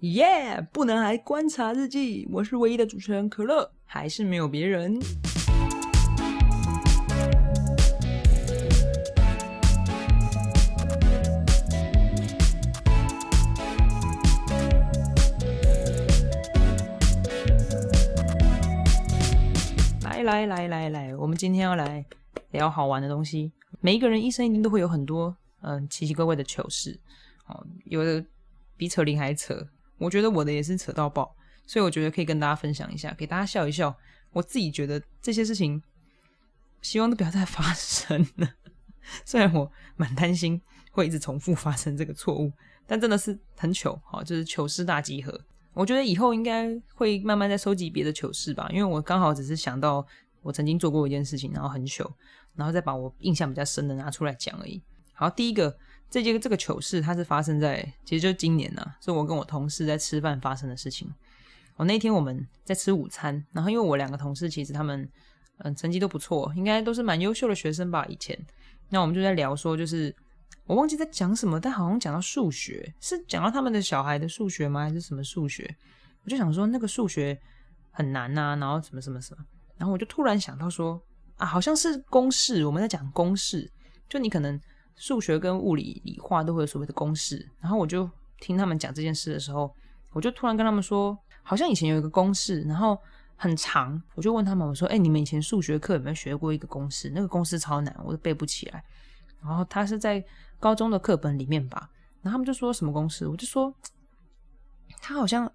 [0.00, 0.60] 耶！
[0.72, 5.00] 不能还观察日记，我是唯一的主持人可乐，还是没有别人。
[20.04, 22.04] 来来来来来，我们今天要来
[22.50, 23.50] 聊好玩的东西。
[23.80, 26.98] 每一个人一生一定都会有很多嗯奇奇怪怪的糗事，
[27.46, 28.22] 哦，有的
[28.76, 29.66] 比扯铃还扯。
[29.98, 31.34] 我觉得我的也是扯到爆，
[31.66, 33.96] 所以我觉得可以跟大家分享一下，给大家笑一笑。
[34.32, 35.82] 我自己觉得这些事情，
[36.82, 38.48] 希望都不要再发生了。
[39.24, 40.60] 虽然我蛮担心
[40.90, 42.52] 会一直重复发生这个错误，
[42.86, 45.40] 但真的是很糗，好，就是糗事大集合。
[45.72, 50.06] 我觉得以后应该会慢慢再收集别的糗事吧，因为我刚好只是想到
[50.42, 52.12] 我曾经做过一件事情，然后很糗，
[52.54, 54.82] 然后再把我印象比较深的拿出来讲而已。
[55.14, 55.76] 好，第一个。
[56.08, 61.12] 这件这个糗事，它是发生在，其实就今年呐，是我跟我同事在吃饭发生的事情。
[61.76, 65.06] 我那天我们在吃午餐，然后因为我两个同事其实他们
[65.58, 68.06] 嗯成绩都不错，应该都是蛮优秀的学生吧。
[68.06, 68.38] 以前，
[68.88, 70.14] 那我们就在聊说，就是
[70.64, 74.84] 我忘记在讲什么，但好像讲到数学，是讲到他们的小孩的数学吗？
[74.84, 75.68] 还是什么数学？
[76.24, 77.38] 我就想说那个数学
[77.90, 79.44] 很难呐，然后什么什么什么，
[79.76, 80.98] 然后我就突然想到说
[81.36, 83.70] 啊，好像是公式，我们在讲公式，
[84.08, 84.58] 就你可能。
[84.96, 89.72] 数学跟物理、理化都会有所谓的公式，然后我就听他们讲这件事的时候，
[90.12, 92.98] 我就突然跟他们说，好像以前有一个公式，然后
[93.36, 97.10] 很长，我就问他们，我说，哎，你们以前数学课有没有学过一个公式？
[97.14, 98.82] 那个公式超难，我都背不起来。
[99.42, 100.24] 然后他是在
[100.58, 101.90] 高中的课本里面吧，
[102.22, 103.28] 然后他们就说什么公式？
[103.28, 103.72] 我就说，
[105.02, 105.50] 他好像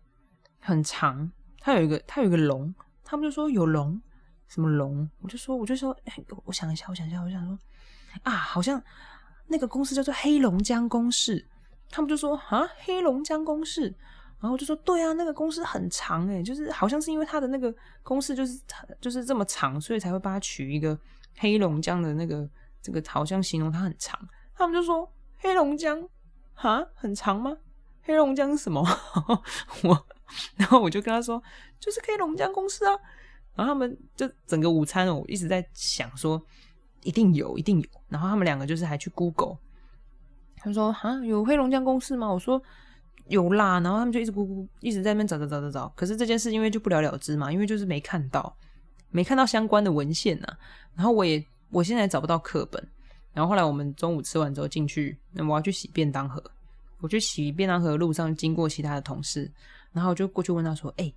[0.60, 4.00] 很长，他有一个，他有一个龙，他们就说有龙，
[4.48, 5.10] 什么龙？
[5.20, 6.14] 我就说，我就说，哎，
[6.46, 7.58] 我想一下，我想一下，我想说，
[8.22, 8.82] 啊，好像。
[9.52, 11.46] 那个公式叫做黑龙江公式，
[11.90, 13.94] 他们就说啊，黑龙江公式，
[14.40, 18.62] 然后就说对啊，那个公式很长诶，就是好像是因为它的那个公式就是
[19.02, 20.98] 就是这么长，所以才会帮他取一个
[21.38, 22.50] 黑龙江的那个
[22.82, 24.18] 这个，好像形容它很长。
[24.56, 26.02] 他们就说黑龙江
[26.54, 27.58] 啊，很长吗？
[28.04, 28.82] 黑龙江是什么？
[29.84, 30.08] 我
[30.56, 31.44] 然后我就跟他说，
[31.78, 32.92] 就是黑龙江公式啊。
[33.54, 36.42] 然后他们就整个午餐我一直在想说。
[37.04, 37.88] 一定有，一定有。
[38.10, 39.58] 然后他们两个就是还去 Google，
[40.58, 42.62] 他说：“啊，有黑龙江公司吗？”我说
[43.28, 45.94] ：“有啦。”然后他们就一直咕咕一直在那边找找找找找。
[45.96, 48.56] 可是这件事因为就不了了之嘛，因为就是没看到，
[49.10, 50.48] 没看到相关的文献呐。
[50.96, 52.86] 然后我也我现在找不到课本。
[53.34, 56.44] 然后后来我们中午吃完之后进去，那我要去洗便当盒。
[57.00, 59.50] 我去洗便当盒的路上经过其他的同事，
[59.92, 61.12] 然后就过去问他说：“哎。”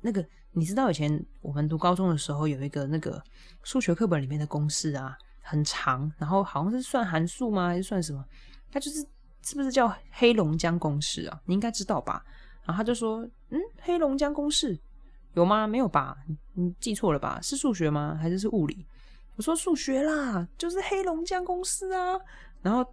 [0.00, 3.22] 那个你知道以前我们读高中的时候有一个那个
[3.62, 7.68] 数学课本里面的公式啊，很长，然后好像是算函数吗？
[7.68, 8.24] 还是算什么？
[8.70, 9.04] 它就是
[9.42, 11.40] 是不是叫黑龙江公式啊？
[11.46, 12.24] 你应该知道吧？
[12.64, 14.78] 然后他就说，嗯，黑龙江公式
[15.34, 15.66] 有吗？
[15.66, 16.16] 没有吧？
[16.54, 17.40] 你记错了吧？
[17.42, 18.16] 是数学吗？
[18.20, 18.86] 还是是物理？
[19.36, 22.18] 我说数学啦，就是黑龙江公式啊。
[22.62, 22.84] 然后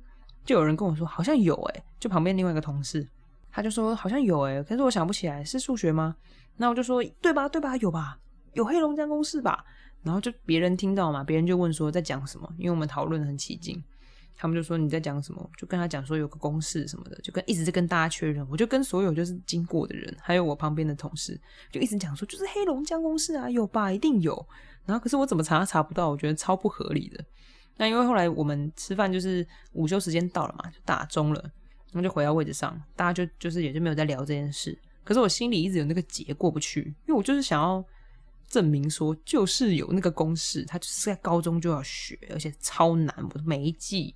[0.46, 3.06] 就有人跟我说，好像有诶，就旁边另外一个同事，
[3.52, 6.16] 他就说好像有诶，可是我想不起来是数学吗？
[6.58, 8.18] 那我就说对吧对吧有吧
[8.54, 9.64] 有黑龙江公式吧，
[10.04, 13.82] 然后就别人听到嘛，别人就问说在讲什么，因为我们讨论的很起劲，
[14.36, 21.40] 他们就说你在讲什么，就跟他讲说有个公式什么的，就跟一直在跟大家确认，我就跟所有就是经过的人，还有我旁边的同事，
[21.72, 24.48] 就一直讲说就是黑龙江公式啊有吧一定有，
[24.86, 27.24] 然后可是我怎么查都查不到，我觉得超不合理的。
[27.76, 31.40] 那因为后来我们吃饭就是午休时间到了嘛，就打钟了，
[31.92, 34.76] 然后就回到位置上，大家就就是也就没有再聊这件事。
[35.08, 37.82] 可是我心里一直有那个结过不去，因为我就是想要
[38.46, 44.14] 证明说，就是有那个公式，它就是在高中就要学，而且超难，我没记。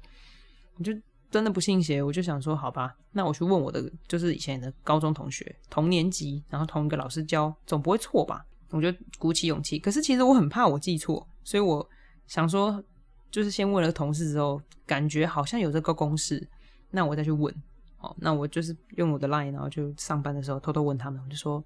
[0.76, 0.92] 我就
[1.30, 8.46] 真的不信邪，我就想说，好吧，那我去问我的，就是以前的高中同学，同年级，然后同一个老师教，总不会错吧？
[8.72, 9.80] 我就鼓起勇气。
[9.80, 11.90] 可是其实我很怕我记错，所以我
[12.28, 12.84] 想说，
[13.32, 16.46] 就是先问了同事之后，感觉好像有这个公式，
[16.90, 17.56] 那我再去问。
[18.02, 21.64] 哦，那我就是用我的 line，然后就上班的时候偷偷问他们，我就说，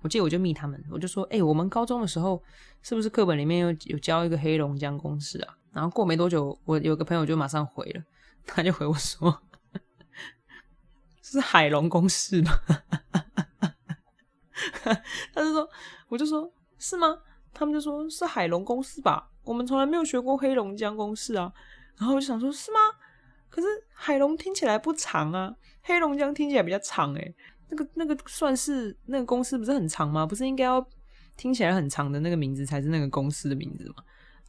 [0.00, 2.42] 我记得我就密他们，我就说，哎，我们高中的时候
[2.82, 5.54] 是不是课本里面有有教一个黑龙江公式啊？
[5.72, 8.02] 然后过没多久，我有个朋友就马上回了，
[8.46, 9.42] 他就回我说，
[11.22, 12.52] 是海龙公式吗？
[15.34, 15.68] 他就说，
[16.08, 17.18] 我就说是吗？
[17.52, 21.52] 他们就说是海龙公式吧，我们从来没有学过黑龙江公式啊。
[21.96, 22.78] 然后我就想说，是吗？
[23.48, 25.54] 可是海龙听起来不长啊。
[25.84, 27.34] 黑龙江听起来比较长诶，
[27.68, 30.26] 那个那个算是那个公司不是很长吗？
[30.26, 30.84] 不是应该要
[31.36, 33.96] 听起来很长的那个名字才是那个公司的名字吗？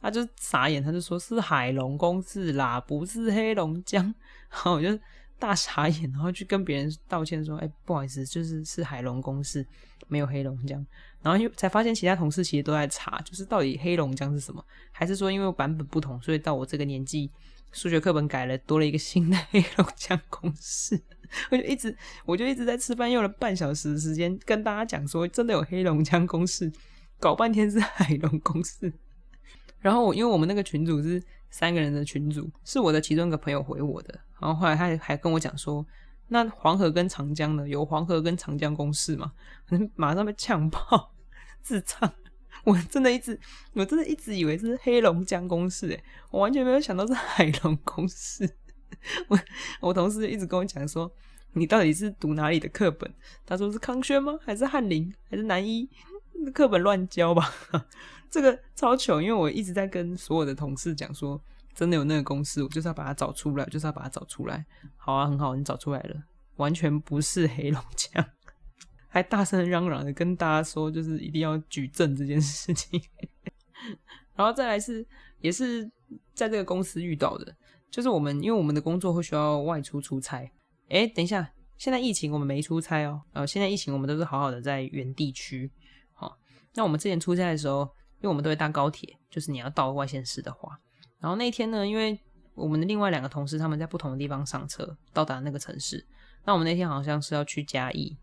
[0.00, 4.02] 他就傻眼，他就说是海龙公司啦，不是黑龙江。
[4.50, 4.96] 然后我就
[5.38, 9.66] 大傻眼，然后去跟别人道歉说：“哎，不好意思，就是是海龙公司
[10.06, 10.84] 没有黑龙江。”
[11.22, 14.64] 然后又才发现其他同事其实都在查，就是到底黑龙江是什么？
[14.92, 17.28] 还是说因为版本不同，所以到我这个年纪，
[17.72, 21.00] 数学课本改了，多了一个新的 黑龙江公式？
[21.50, 26.72] 我就一直我就一直在吃饭，用了半小时的时间跟大家讲说，真的有黑龙江公式，
[27.18, 28.92] 搞半天是海龙公式。
[29.80, 34.18] 然后因为我们那个群组是三个人的群组，是我的其中一个朋友回我的。
[34.40, 35.84] 然后后来他还跟我讲说，
[36.28, 37.68] 那黄河跟长江呢？
[37.68, 39.32] 有黄河跟长江公式吗？
[39.94, 41.12] 马上被呛爆，
[41.62, 42.12] 自唱。
[42.66, 43.38] 我真的一直，
[43.74, 48.44] 我真的一直以为是黑龙江公式，诶我完全没有想到是海龙公式。
[49.28, 49.38] 我
[49.80, 51.08] 我同事一直跟我讲说，
[51.52, 53.08] 你到底是读哪里的课本？
[53.46, 54.36] 他说是康轩吗？
[54.44, 55.14] 还是翰林？
[55.30, 55.88] 还是南一？
[56.52, 57.54] 课本乱教吧。
[58.28, 61.40] 这个超糗，因为我一直在跟所有的同事讲说，
[61.72, 64.66] 真的有那个公式，我就是要把它找出来，就是要把它找出来。
[64.96, 66.16] 好啊，很好，你找出来了，
[66.56, 68.24] 完全不是黑龙江，
[69.16, 73.00] 还大声嚷嚷的跟大家说，就是一定要举证这件事情。
[74.36, 75.06] 然后再来是，
[75.40, 75.90] 也是
[76.34, 77.56] 在这个公司遇到的，
[77.90, 80.46] 就是我们因为我们的工作会需要外出出差。
[80.90, 85.72] 哎，等一下，现在疫情我们没出差哦，呃，现在疫情我们都是好好的在原地区。
[86.12, 86.36] 好，
[86.74, 87.90] 那我们之前出差的时候。
[88.18, 90.80] 因为我们都会搭高铁，就是你要到外县市的话，
[91.20, 92.18] 然后那天呢，因为
[92.54, 96.04] 我们的另外两个同事他们在不同的地方上车到达那个城市，
[96.46, 98.16] 那我们那天好像是要去嘉义，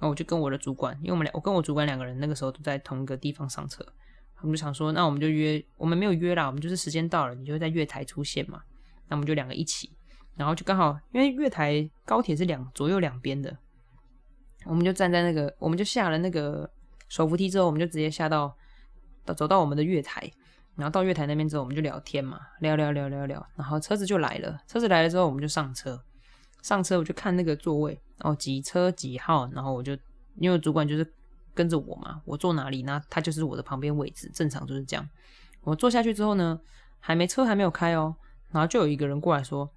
[0.00, 3.84] 然后我就跟我的主管，因为我们两我跟我主管两个人那个时候都在同一个地方上车，
[4.40, 8.62] 我们就想说，那我们就约，我们没有约啦，我们就是时间到了，你就会在月台出现嘛，
[9.08, 9.90] 那我们就两个一起，
[10.34, 13.56] 然后就刚好因为月台高铁是两左右两边的，
[14.64, 16.68] 我们就站在那个，我们就下了那个
[17.08, 18.56] 手扶梯之后，我们就直接下到。
[19.22, 20.32] 到走到我们的月台，
[20.76, 24.58] 然后到月台那边之后，我们就聊天嘛，聊聊聊聊聊，然后车子就来了。
[24.66, 26.02] 车子来了之后，我们就上车。
[26.62, 29.96] 上车我就看那个座位，哦，几车几号，然后我就
[30.36, 31.14] 因为主管就是
[31.54, 35.08] 跟着我嘛，我坐哪里，那他就是我的旁边位置，正常就是这样。
[35.62, 36.60] 我坐下去之后呢，
[36.98, 38.14] 还没车还没有开哦，
[38.50, 39.70] 然后就有一个人过来说：“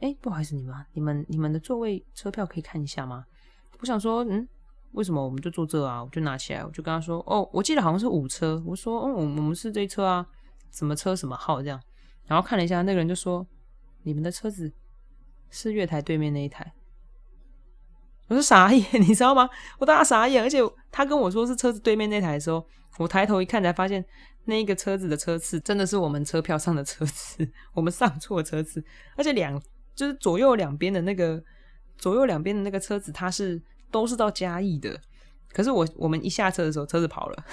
[0.00, 3.24] 哎，不好意思，你们你们你们的座位车票可以看一下吗？”
[3.80, 4.48] 我想说，嗯。
[4.92, 6.02] 为什么我们就坐这啊？
[6.02, 10.26] 我就拿起来，我就跟他说：“哦，我记得好像是五车。”我说：“哦，我我们是这车啊，
[10.70, 11.78] 什么车什么号这样。”
[12.24, 13.46] 然后看了一下，那个人就说
[14.04, 14.72] ：“你们的车子
[15.56, 16.74] 是月台对面那一台。”
[18.28, 19.48] 我说：“傻眼， 你知道吗？”
[19.78, 20.58] 我大傻眼，而且
[20.90, 22.66] 他跟我说是车子对面那台的时候，
[22.98, 24.04] 我抬头一看，才发现
[24.44, 28.84] 那一个车子的车次真的是我们车票上的车次， 我们上错车次，
[29.16, 29.60] 而且两
[29.94, 31.42] 就是左右两边的那个
[31.96, 33.62] 左右两边的那个车子，它是。
[33.88, 35.00] 都是到嘉义的，
[35.52, 37.44] 可是我我们一下车的时候，车子跑了，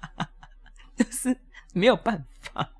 [0.96, 1.38] 就是
[1.74, 2.72] 没有办法。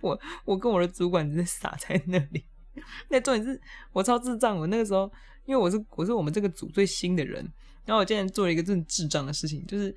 [0.00, 2.44] 我我跟我的主管只是傻在那里。
[3.08, 3.60] 那重点是
[3.92, 5.10] 我超智障，我那个时候
[5.44, 7.42] 因为我是我是我们这个组最新的人，
[7.84, 9.94] 然后我竟然做了一个这智障的事情，就是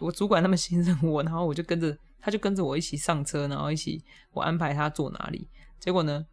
[0.00, 4.02] 我主管他们信任我，然后我就跟着他就跟着我一起上车，然后一起
[4.32, 5.48] 我安排他坐哪里。
[5.78, 6.26] 结果呢，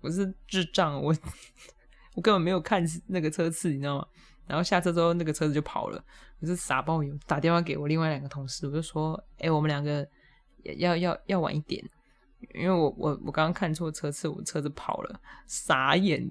[0.00, 1.14] 我是智障，我。
[2.14, 4.04] 我根本没有看那个车次，你知道吗？
[4.44, 6.04] 然后下车之后，那个车子就跑了。
[6.40, 10.04] 我是傻爆油，打电话给我另外两个同事，我就说：“哎，我们两个
[10.78, 11.88] 要要要晚一点，
[12.54, 16.30] 因为我我我刚刚看错车次，我车子跑了，傻眼，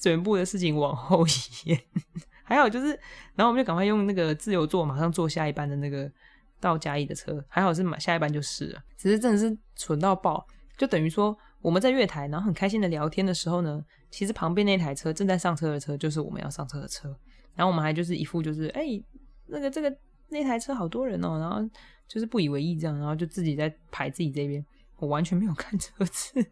[0.00, 1.24] 全部的事情往后
[1.64, 1.80] 延。
[2.44, 2.88] 还好就是，
[3.34, 6.10] 然后我们就赶快用那个自由座，马上坐下一班的那个
[6.58, 7.44] 到嘉义的车。
[7.48, 17.14] 还好是买下一班就是了，只是真的是蠢到爆，就等于说。”我们在月台，然后很开心的聊天的时候呢，其实旁边那台车正在上车的车就是我们要上车的车，
[17.54, 18.98] 然后我们还就是一副就是哎，
[19.44, 19.94] 那个这个
[20.30, 21.60] 那台车好多人哦，然后
[22.08, 24.64] 就是不以为意这样，然后就自己在排自己这边，
[25.00, 26.42] 我完全没有看车次，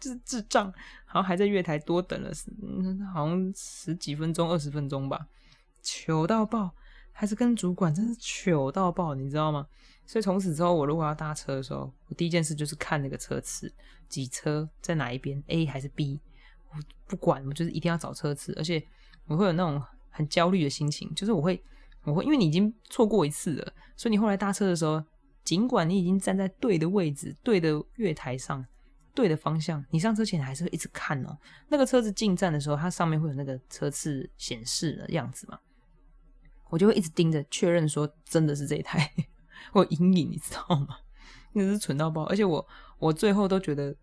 [0.00, 0.64] 就是智障，
[1.06, 2.50] 然后还在月台多等了十，
[3.12, 5.28] 好像十几分钟、二十分钟吧，
[5.82, 6.74] 糗到爆，
[7.12, 9.66] 还是跟主管真是糗到爆，你知道吗？
[10.06, 13.72] 所以从此之后，我如果要搭车的时候，我第一件事就是看那个车次，
[14.08, 16.20] 几车在哪一边，A 还是 B，
[16.70, 18.82] 我不管，我就是一定要找车次，而且
[19.26, 21.62] 我会有那种很焦虑的心情，就是我会，
[22.02, 25.02] 我会，因为你已经错过一次了，所以你后来搭车的时候，
[25.44, 28.66] 尽管你已经站在对的位置、对的月台上、
[29.14, 35.60] 对的方向，你上车前还是会一直看哦，那个车子进站的时候，它上面会有那个车次显示的样子嘛，
[36.70, 39.12] 我就会一直盯着确认说真的是这一台。
[39.72, 40.96] 我阴影，你知道吗？
[41.52, 42.66] 那是蠢到爆，而且我
[42.98, 43.94] 我最后都觉得，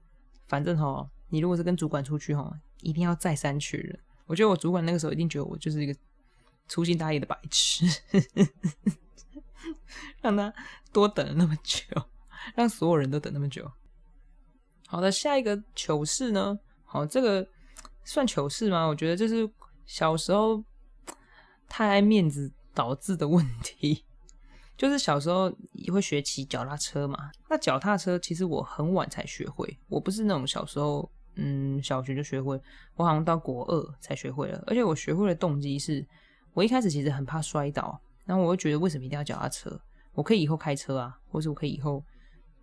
[0.47, 3.99] 反正哈，你如果是跟主管出去哈，一定要再三确认。
[4.25, 5.93] 我觉得我主管那个时候一定觉得我就是一个
[6.67, 7.85] 粗心大意的白痴，
[10.21, 10.53] 让他
[10.91, 11.85] 多等了那么久，
[12.55, 13.69] 让所有人都等那么久。
[14.87, 16.57] 好的，下一个糗事呢？
[16.83, 17.47] 好，这个
[18.03, 18.85] 算糗事吗？
[18.85, 19.49] 我觉得就是
[19.85, 20.63] 小时候
[21.69, 24.03] 太爱面子导致的问题。
[24.77, 32.59] 就是小时候也会学骑脚踏车嘛，那脚踏车其实我很晚才学会，我不是那种小时候嗯小学就学会，
[32.95, 34.63] 我好像到国二才学会了。
[34.65, 36.03] 而且我学会的动机是，
[36.53, 38.01] 我一开始其实很怕摔倒，
[38.31, 39.77] 然后我会觉得为什么一定要脚踏车？
[40.13, 42.01] 我可以以后开车啊，或者我可以以后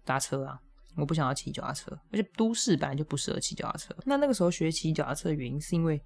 [0.03, 0.59] 搭车啊，
[0.97, 1.93] 我不想要骑脚踏车。
[2.11, 3.95] 而且都市本来就不适合骑脚踏车。
[4.07, 6.03] 那那个时候学骑脚踏车的原因是因为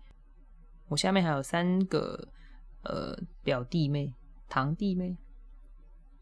[0.89, 2.29] 我下面还有三个
[2.83, 4.13] 呃表弟妹、
[4.49, 5.17] 堂弟妹。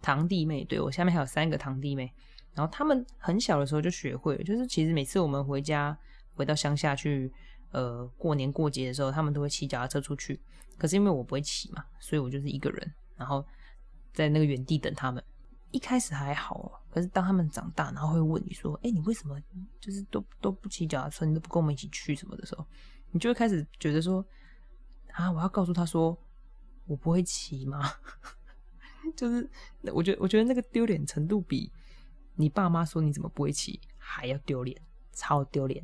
[0.02, 2.12] 堂弟妹，对我下面还有三个堂弟妹，
[2.54, 5.98] 然后他们很小的时候就学会了，就是其实每次我们回家
[6.34, 7.32] 回到乡下去，
[7.72, 10.38] 呃，过年过节的时候，他们都会骑脚踏车出去。
[10.78, 13.46] 可是因为我不会骑嘛，所以我就是一个人，然后
[14.12, 15.22] 在那个原地等他们。
[15.70, 19.40] 一开始还好，可是当他们长大，然后会问你说：“哎，你为什么
[19.78, 22.66] 就是都都不骑脚踏车，你都不跟我们一起去什么的时候，
[23.12, 24.26] 你就会开始觉得说：
[25.12, 26.18] 啊，我要告诉他说
[26.86, 27.78] 我不会骑吗？”
[29.16, 29.48] 就是，
[29.94, 31.70] 我觉得，我觉得那个丢脸程度比
[32.34, 34.76] 你爸妈说你怎么不会骑还要丢脸，
[35.12, 35.80] 超丢脸。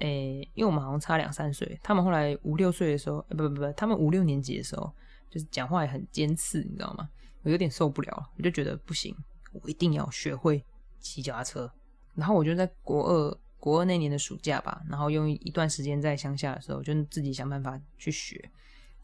[0.00, 4.94] 诶，因为我们好像差两三岁，他们后来五六岁的时候，不不不，他们五六年级的时候，
[5.32, 7.08] 就是讲话也很尖刺，你知道吗？
[7.42, 9.16] 我有点受不了，我就觉得不行，
[9.52, 10.62] 我一定要学会
[11.00, 11.72] 骑脚踏车。
[12.14, 18.50] 然后我就在国二国二那年的暑假吧，然后用一段时间在乡下的时候，就自己想办法去学，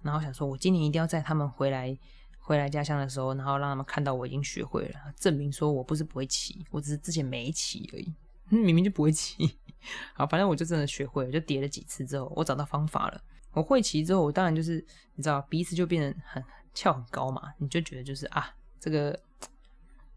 [0.02, 1.98] 然后想说我今年一定要在他们回来。
[2.40, 8.10] 回来家乡的时候，然后让他们看到我已经学会了，证明说我不是不会骑，我只是之前没骑而已，
[8.48, 9.58] 明明就不会骑。
[10.16, 13.20] 好，反正我就真的学会了，就叠了几次之后，我找到方法了。
[13.52, 16.42] 我会骑之后，我当然就是你知道，鼻子就变得很
[16.74, 19.18] 翘很高嘛，你就觉得就是啊，这个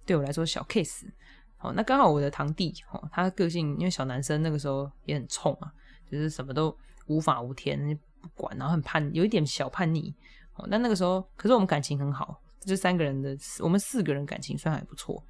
[0.06, 1.06] 对我来说小 case。
[1.58, 5.72] 好，那刚好我的堂弟哦，他个性因为小男生那个时候也很冲啊，
[6.12, 6.76] 就是什么都
[7.08, 10.14] 无法无天不管，然后很叛，有一点小叛逆。
[10.56, 15.24] 哦，那那个时候，可是我们感情很好，就三个人的，我们四个人感情算还不错。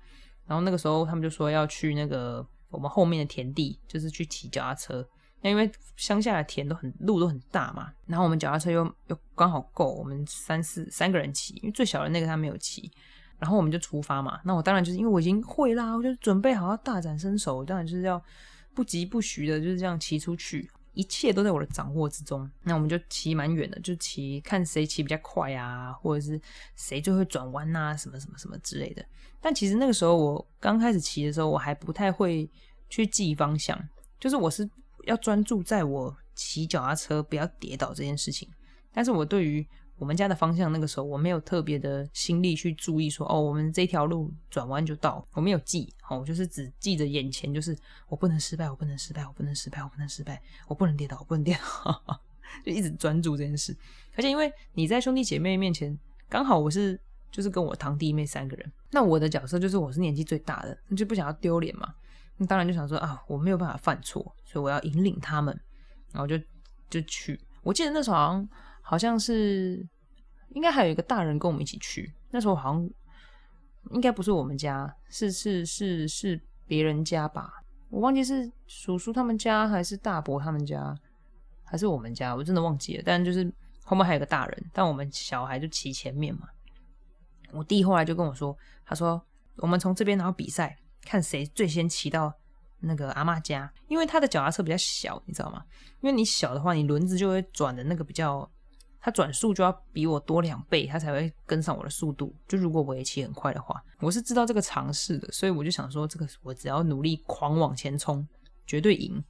[0.47, 5.07] 然后那个时候，他们就说要去那个我们后面的田地，就是去骑脚踏车。
[5.41, 12.91] 那因为乡下的田都很路都很大嘛，然后我们脚踏车又又刚好够我们三四三个人骑，因为最小的那个他没有骑。
[13.39, 14.39] 然后我们就出发嘛。
[14.43, 18.23] 那我当然就是因为我已经会啦，我就准备好要大展身手，当然就是要
[18.75, 20.69] 不疾不徐的，就是这样骑出去。
[20.93, 26.39] 一切都在我的掌握之中，那我们就骑蛮远的，就骑看谁骑比较快啊，或者是
[26.75, 29.03] 谁最会转弯啊，什么什么什么之类的。
[29.39, 32.47] 但其实那个时候我刚开始骑的时候，我还不太会
[32.89, 33.75] 去记方向，
[34.19, 34.69] 就是我是
[35.05, 38.47] 要专注在我骑脚踏车不要跌倒这件事情。
[38.93, 39.65] 但是我对于
[39.97, 47.77] 我们家的方向，那个时候我没有特别的心力去注意，说哦，我们这条路转弯就到，我没有记，哦，就是只记着眼前，就是
[48.09, 52.19] 我不能失败，我不能失败，我不能失败，我不能失败，我不能跌倒，我不能跌倒，
[52.65, 53.77] 就一直专注这件事。
[54.15, 56.99] 而且因为你在兄弟姐妹面前，刚好我是
[57.31, 61.93] 就是跟我堂弟妹三个人，那我的角色就是我是年纪最大的，就不想要丢脸嘛，
[62.45, 65.57] 当然就想说啊，我没有办法犯错，所以我要引领他们，
[66.11, 66.37] 然后就
[66.89, 67.39] 就去。
[67.63, 68.49] 我记得那时候好像。
[68.83, 69.87] 好像是，
[70.49, 72.11] 应该还有一个大人跟我们一起去。
[72.31, 72.89] 那时候好像
[73.91, 77.53] 应该不是我们家，是是是是别人家吧？
[77.89, 80.93] 我忘记是叔叔他们家还是大伯他们家，
[81.63, 83.03] 还是我们家，我真的忘记了。
[83.05, 83.49] 但就是
[83.85, 86.47] 后面还有个大人，但我们小孩就骑前面嘛。
[87.53, 89.23] 我弟后来就跟我说，他说
[89.57, 92.33] 我们从这边然后比赛，看谁最先骑到。
[92.83, 95.63] 那个阿妈家，因为他的脚踏车比较小，你知道吗？
[95.99, 98.49] 因为你小的话，你轮子就会转的那个比较。
[98.99, 102.35] 他转速就要比我多两倍，他才会跟上我的速度。
[102.47, 108.27] 就如果我也骑很快的话，我是知道这个尝试的，所以我就想说，这个我只要努力狂往前冲，
[108.65, 109.23] 绝对赢。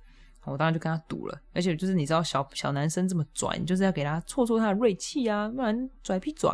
[0.44, 6.50] 我当然就跟他赌了，而且就是你知道，小小男生这么拽，你就是要给他挫挫他的锐气啊，不然拽屁拽，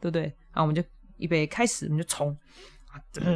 [0.00, 0.22] 对不对？
[0.52, 0.82] 然后我们就
[1.18, 2.36] 预备开始，我们就冲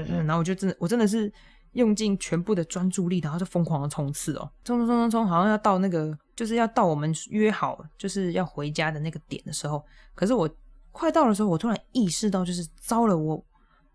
[0.08, 1.32] 然后我就真的，我真的是
[1.72, 6.16] 用尽全部的专注力，然后就疯狂的冲刺哦，冲冲冲冲冲，好像要到那个。
[6.38, 9.84] 就是要到我们约好就是要回家的那个点的时候，
[10.14, 10.48] 可是我
[10.92, 13.44] 快到的时候，我突然意识到，就是糟了，我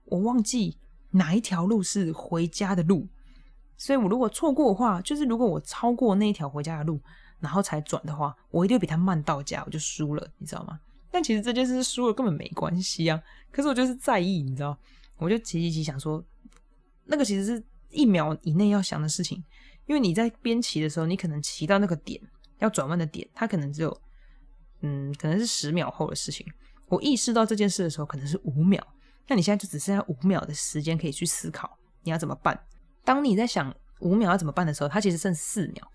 [0.03, 0.77] 我忘记
[1.11, 3.07] 哪一条路是回家的路，
[3.77, 6.99] 所以我如果错过的话，就是如果我超过那一条回家的路，
[7.39, 10.77] 然后才转的话，我一定会比他慢到家，我就输了，你知道吗？
[11.09, 13.17] 但其实这件事输了根本没关系啊，
[13.53, 14.77] 可是我就是在意，你知道，
[15.23, 16.23] 我就急急急想说，
[17.05, 19.41] 那个其实是一秒以内要想的事情。
[19.85, 22.21] 因为你在边骑的时候，你可能骑到那个点
[22.59, 24.01] 要转弯的点，它可能只有，
[24.81, 26.45] 嗯，可能是十秒后的事情。
[26.87, 28.85] 我意识到这件事的时候，可能是五秒。
[29.27, 32.57] 那你现在就只剩下五秒的时间可以去思考你要怎么办。
[33.05, 35.91] 当你在想五秒要怎么办的时候，它其实剩四秒。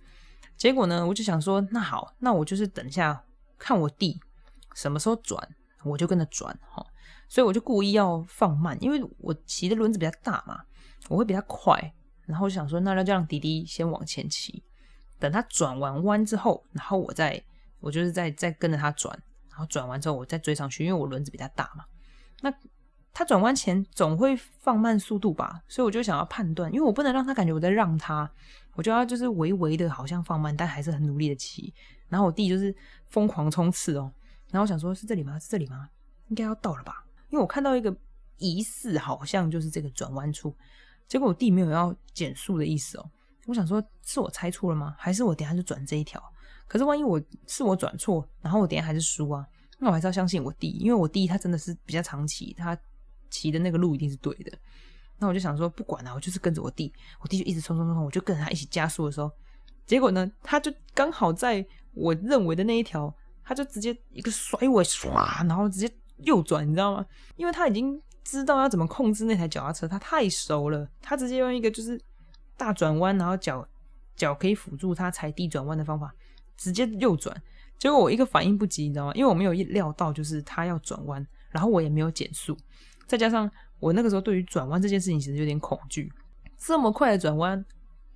[0.57, 3.25] 结果呢，我就想说，那好，那我就是等一下
[3.59, 4.19] 看我弟
[4.75, 5.49] 什么时候转，
[5.85, 6.85] 我就跟着转哈。
[7.29, 10.61] 所以我就故意要放慢，因为我骑的轮子比较大嘛，
[11.09, 11.93] 我会比他快。
[12.27, 14.63] 然后我想说，那就让滴滴先往前骑，
[15.19, 17.43] 等他转完弯之后，然后我再
[17.81, 19.19] 我就是再再跟着他转，
[19.51, 21.85] 然后转完之后我再追上去，因为我轮子比较大嘛。
[22.43, 22.53] 那
[23.15, 28.31] 他转弯前总会放慢速度吧，所以我就想要判断，因为我不能让他感觉我在让他，
[28.75, 31.73] 我就要就是微微的好像放慢，但还是很努力的骑。
[32.09, 32.75] 然后我弟就是
[33.07, 34.13] 疯狂冲刺哦，
[34.51, 35.39] 然后我想说，是这里吗？
[35.39, 35.89] 是这里吗？
[36.29, 37.05] 应该要到了吧？
[37.31, 37.95] 因为我看到一个
[38.39, 40.55] 疑似好像就是这个转弯处。
[41.07, 43.11] 结果我弟没有要减速的意思哦，
[43.47, 44.95] 我想说是我猜错了吗？
[44.99, 46.23] 还是我等下就转这一条？
[46.67, 49.47] 可是万一我是我转错，然后我等下还是输啊？
[49.79, 52.79] 那我还是要相信我弟，因为我弟他真的是比较长骑，他
[53.31, 54.53] 骑的那个路一定是对的。
[55.19, 59.31] 那我就想说不管了，我就是跟着我弟，我弟就一直冲冲冲，我就跟着他一起加速的时候，
[59.87, 67.05] 结果呢，他就刚好在我认为的那一条，他就直接一个甩尾唰，然后直接右转，你知道吗？
[67.37, 68.01] 因为他已经。
[68.25, 70.87] 知道要怎么控制那台脚踏车，他太熟了。
[71.01, 71.99] 他直接用一个就是
[72.59, 73.67] 大转弯，然后脚
[74.17, 76.13] 脚可以辅助他踩地转弯的方法，
[76.55, 77.35] 直接右转。
[77.79, 79.15] 结果我一个反应不及，你知道吗？
[79.15, 82.55] 因为我没有意料到就是他要转弯，然后我也没有减速，
[83.07, 86.13] 再加上我那个时候对于转弯这件事情其实有点恐惧。
[86.59, 87.65] 这么快的转弯，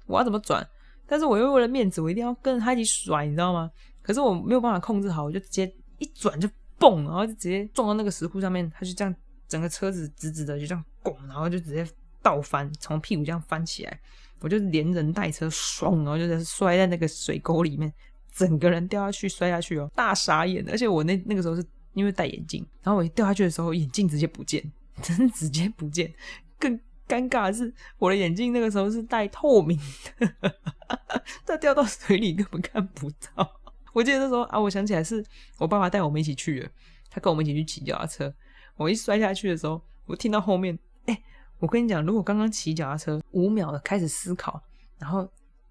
[0.04, 0.62] 我要怎么转？
[1.06, 3.70] 但是我又为了面子，我一定要跟着他一起甩，你知道吗？
[4.02, 6.46] 可是我没有办法控制好，我就直接一转就
[6.82, 9.14] 蹦，然后就直接撞到那个石窟上面，他就这样。
[9.48, 11.86] 整个车子直直的就这样拱，然后就直接
[12.22, 14.00] 倒翻，从屁股这样翻起来，
[14.40, 17.92] 我就连人带车爽，然后就摔在那个水沟里面，
[18.32, 20.64] 整个人掉下去，摔下去哦，大傻眼。
[20.70, 21.62] 而且我那那个时候是
[21.92, 24.64] 因为戴眼镜，然后我一掉下去的时候，眼镜直接不见，
[25.02, 26.10] 真直接不见。
[26.58, 29.78] 更尴尬的是，我的眼镜那个时候是戴透明
[30.18, 30.54] 的，
[31.44, 33.60] 它掉到水里根本看不到。
[33.92, 35.24] 我记得那时候啊，我想起来是
[35.58, 36.70] 我爸爸带我们一起去的，
[37.10, 38.32] 他跟我们一起去骑脚踏车。
[38.76, 41.22] 我一摔下去的时候，我听到后面，哎，
[41.58, 44.62] 我跟你讲，如果刚刚骑脚踏车五秒的开始思考，
[44.98, 45.28] 然后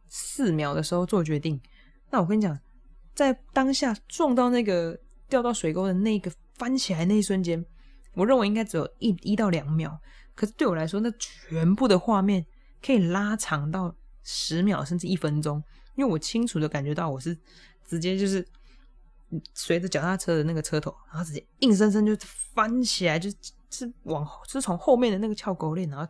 [0.07, 1.59] 四秒的时候做决定，
[2.11, 2.57] 那我跟你讲，
[3.15, 7.65] 在当下撞到那个掉到水沟的那个翻起来那一瞬间，
[8.13, 9.97] 我认为应该只有一一到两秒，
[10.35, 12.45] 可是对我来说，那全部的画面
[12.85, 15.61] 可以拉长到十秒甚至一分钟，
[15.95, 17.35] 因为我清楚的感觉到我是
[17.91, 18.43] 直接就是。
[19.53, 22.13] 随着脚踏车的那个车头，然后直接硬生生就
[22.53, 23.29] 翻起来，就
[23.69, 26.05] 是往就是从后面的那个翘狗链，然后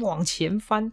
[0.00, 0.90] 往前翻，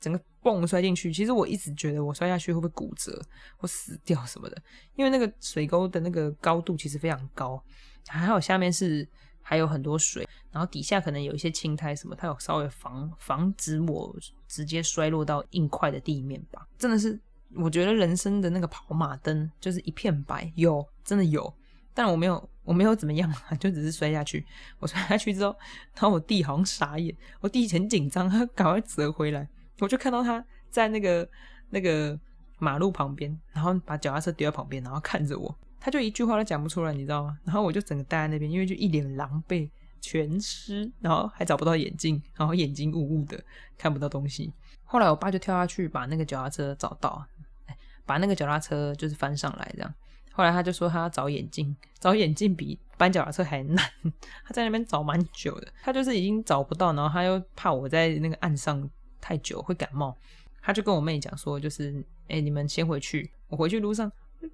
[0.00, 1.12] 整个蹦摔进去。
[1.12, 3.22] 其实我一直觉得我摔下去会不会骨折
[3.58, 4.56] 或死掉什么的，
[4.96, 7.62] 因为那个水沟的那个高度其实非常高，
[8.06, 9.06] 还好下面是
[9.42, 16.66] 还有很多水，然后底下可能有一些青苔什么，它有稍微防防止我直接摔落到硬块的地面吧。
[16.78, 17.20] 真的是，
[17.56, 20.86] 我觉得人生的那个跑马灯就是一片白，有。
[21.04, 21.50] 真的有，
[21.94, 24.44] 但我没有，我没有怎么样， 就只是摔下去。
[24.78, 25.56] 我摔下去之后，
[25.94, 29.48] 然后我弟好像傻眼，我弟很紧张，他赶快折回来。
[29.78, 31.26] 我就看到他在那个
[31.70, 32.20] 那个
[32.58, 37.38] 马路旁边，然后把脚踏车丢在旁边，然后看着我，他就一句话都讲不出来，你知道吗？
[37.42, 39.70] 然后我就整个待在那边，因为就一脸狼狈，
[40.02, 43.42] 全湿，然后还找不到眼镜，然后眼睛雾雾的，
[43.78, 44.52] 看不到东西。
[44.90, 47.22] 后来我爸就跳下去把那个脚踏车找到，
[48.06, 49.94] 把那个脚踏车就是翻上来这样。
[50.32, 53.84] 后来他就说他要找眼镜， 找眼镜比搬脚踏车还难。
[54.46, 58.88] 他在那边找蛮久的，他就是已经找不到，然后他又怕我在那个岸上
[59.20, 60.16] 太久会感冒，
[60.62, 64.10] 他就跟我妹讲说，就是哎你们先回去，我回去路上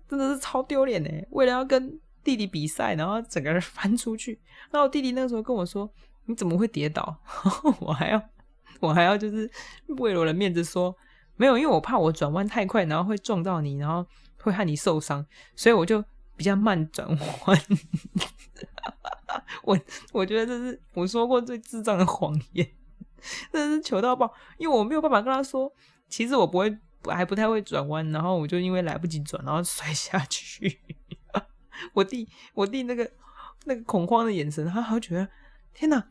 [0.09, 4.41] 真的是超丢脸哎，为了要跟弟弟比赛，然后整个人翻出去。
[4.71, 5.89] 然后我弟弟那个时候跟我说，
[6.25, 7.15] 你怎么会跌倒？
[7.79, 8.21] 我还要
[8.85, 9.51] 我还要就是
[9.99, 10.95] 为了我的面子说
[11.37, 14.07] 没有，因为我怕我转弯太快，然后会撞到你，然后。
[14.45, 15.25] 会害你受伤，
[15.57, 16.05] 所以我就
[16.37, 17.59] 比较慢转弯。
[19.65, 19.81] 我
[20.13, 22.71] 我觉得这是我说过最智障的谎言，
[23.51, 24.31] 真是糗到爆。
[24.59, 25.73] 因为我没有办法跟他说，
[26.11, 30.79] 其实我不会，还不太会转弯，然后我就因为来不及转，然后摔下去。
[31.95, 33.11] 我弟，我弟那个
[33.65, 35.27] 那个恐慌的眼神，他好觉得
[35.73, 36.07] 天哪，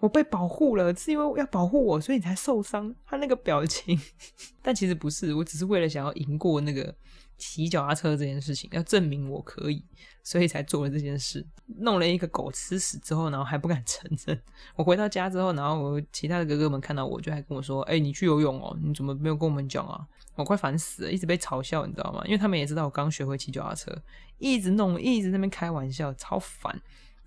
[0.00, 2.94] 我被保护了，是因为要保护我，所以你才受伤。
[3.04, 3.98] 他那个表情，
[4.62, 6.94] 但其实不是，我只是为了想要赢过那个。
[7.38, 9.84] 骑脚踏车这件事情要证明我可以，
[10.22, 11.46] 所以才做了这件事。
[11.80, 14.42] 弄了一个狗吃屎之后，然后还不敢 承认。
[14.74, 20.00] 我回到家之后，然后我其他的哥哥们看到我就还跟我说：“哎，你去游泳哦，你怎么没有跟我们讲啊？”
[20.34, 22.22] 我快烦死了，一直被嘲笑，你知道吗？
[22.24, 23.94] 因为他们也知道我刚学会骑脚踏车，
[24.38, 26.80] 一直弄，一直那边开玩笑，超烦。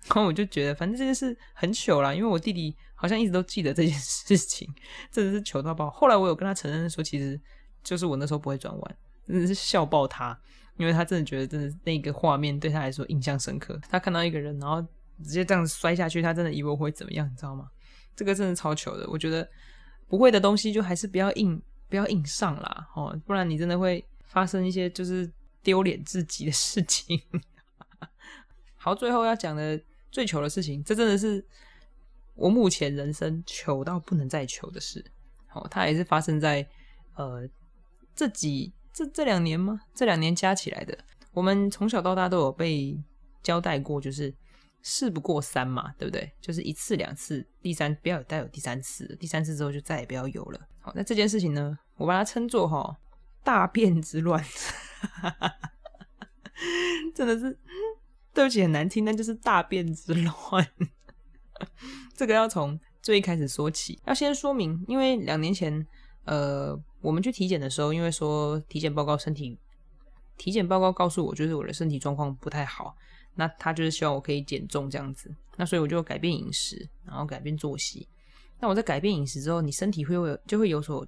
[0.06, 4.68] 然后我就觉得，反正这件事很糗啦，因为我弟弟好像一直都记得这件 事情，
[5.10, 5.90] 真的是糗到爆。
[5.90, 7.40] 后来我有跟他承认说，其实
[7.84, 8.96] 就是我那时候不会转弯。
[9.28, 10.36] 真的是笑爆他，
[10.76, 13.80] 因为他真的觉得真的那个画面对他来说印象深刻。
[13.88, 14.82] 他看到一个人，然后
[15.22, 17.68] 直接这样摔下去，他真的以为我会怎么样，你知道吗？
[18.16, 19.08] 这个真的超糗的。
[19.08, 19.48] 我觉得
[20.08, 25.30] 不会的东西就还是不要硬不要硬上啦，哦，不然你真的会发生一些就是
[25.62, 27.20] 丢脸至极的事情。
[28.82, 29.78] 好，最后要讲的
[30.10, 31.44] 最糗的事情，这真的是
[32.34, 35.04] 我目前人生糗到不能再糗的事。
[35.46, 36.66] 好，它也是发生在
[37.14, 37.46] 呃
[38.16, 39.78] 这几这这两年吗？
[39.94, 40.96] 这两年加起来的，
[41.32, 42.98] 我们从小到大都有被
[43.42, 44.34] 交代过，就是
[44.80, 46.32] 事不过三嘛，对不对？
[46.40, 50.68] 就是一次两次，第三不要有带有第三次，第三次之后就再也不要有了。
[50.80, 52.96] 好，那这件事情呢，我把它称作哈
[53.44, 54.42] 大便之乱，
[57.14, 57.58] 真的是
[58.34, 60.66] 对不起很难听，但就是大便之乱。
[62.16, 62.78] 这个要从。
[63.02, 65.86] 最开始说起，要先说明，因为两年前，
[66.26, 69.58] 呃，我们去体检的时候，因为说体检报告身体，
[70.36, 72.94] 体检报告告诉我，就是我的身体状况不太好，
[73.36, 78.06] 那他就是希望我可以减重这样子，那所以我就改变饮食，然后改变作息。
[78.58, 81.04] 那我在改变饮食之后，你身体会有就会有所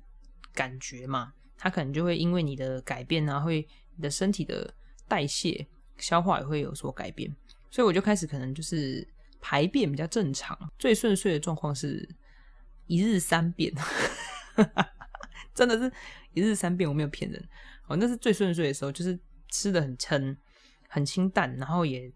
[0.55, 1.35] 感觉嘛？
[1.59, 4.73] 他可能就会因为你的改变啊，会你的身体的
[5.07, 5.67] 代谢、
[5.99, 7.35] 消化也会有所改变，
[7.71, 9.07] 所以我就开始可能就是。
[9.45, 12.09] 排便比较正常，最顺遂的状况是
[12.87, 13.75] 一日三便，
[15.53, 15.93] 真的是
[16.33, 17.49] 一日三便，我没有骗人。
[17.89, 20.37] 哦，那是最顺遂的时候，就是吃的很撑，
[20.89, 22.09] 很清淡，然后也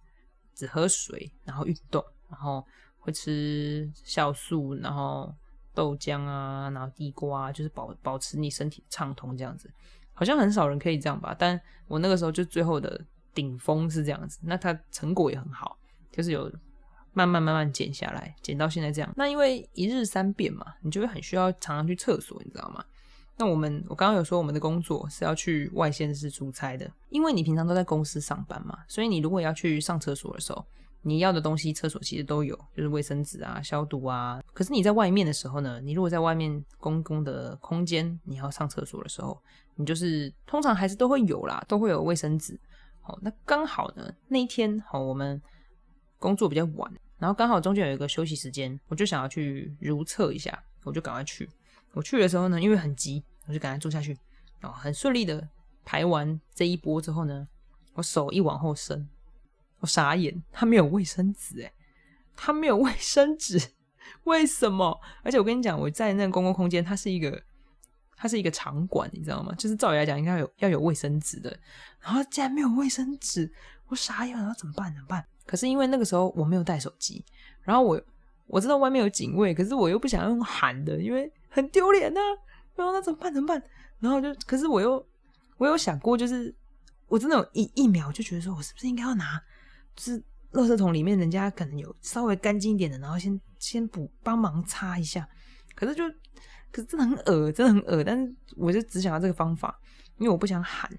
[0.54, 2.64] 只喝水，然后运动，然后
[3.00, 5.34] 会吃酵素，然后
[5.74, 9.68] 豆浆啊，然后地瓜，就是保保持你身体畅通这样子。
[10.12, 11.34] 好像很少人可以这样吧？
[11.36, 13.04] 但我那个时候就最后的
[13.36, 15.78] 顶峰是这样子，那它成果也很好，
[16.10, 16.50] 就是有。
[17.18, 19.10] 慢慢慢慢减下来，减到现在这样。
[19.16, 22.84] 那因为一日三便嘛，你就会很需要常常去厕所，你知道吗？
[23.38, 30.62] 那我们我刚刚有说我们的工作是要去外县市出差的，因为你平常都在公司上班嘛，所以你如果要去上厕所的时候，
[31.00, 34.38] 你要的东西厕所其实都有，就是卫生纸啊、消毒啊。
[34.52, 39.40] 可是你在外面的时候呢，你如果在外面公共的空间，你要上厕所的时候，
[39.76, 42.60] 你就是通常还是都会有啦，都会有卫生纸。
[43.06, 45.40] 好，那刚好呢那一天好，我们
[46.18, 46.92] 工作比较晚。
[47.18, 51.48] 然后刚好中间有一个休息时间，我就想要去如厕一下，我就赶快去。
[51.92, 54.18] 我去的时候呢，因为很急，我就赶快坐下去。
[54.58, 55.48] 然后很顺利的
[55.84, 57.46] 排完这一波之后呢，
[57.94, 59.08] 我手一往后伸，
[59.78, 61.72] 我傻眼，他没有卫生纸诶，
[62.34, 63.72] 他没有卫生纸，
[64.24, 65.00] 为什么？
[65.22, 67.40] 而且我跟你讲，我在那个公共空间，它是一个
[68.16, 69.54] 它是一个场馆，你知道吗？
[69.58, 71.56] 就是照理来讲应该有要有卫生纸的，
[72.00, 73.52] 然后竟然没有卫生纸，
[73.88, 74.92] 我傻眼，然后怎么办？
[74.94, 75.24] 怎么办？
[75.46, 77.24] 可是因为那个时候我没有带手机，
[77.62, 78.00] 然后我
[78.46, 82.20] 我知道外面有警卫，可是我又不想用喊的，因为很丢脸呐。
[82.74, 83.32] 然后那怎么办？
[83.32, 83.62] 怎么办？
[84.00, 85.04] 然后就，可是我又
[85.56, 86.54] 我有想过，就是
[87.06, 89.42] 我真的有一一秒就觉得说，我是不是应该要拿，
[89.94, 95.26] 就是垃圾桶里面人家可能有稍微干净一点的，然后先先补帮忙擦一下。
[95.74, 96.04] 可是就，
[96.76, 99.80] 可是真的很恶真的很恶但是我就只想要这个方法，
[100.18, 100.90] 因为我不想喊。